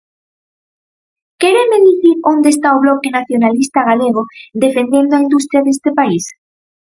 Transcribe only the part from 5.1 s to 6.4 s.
a industria deste país?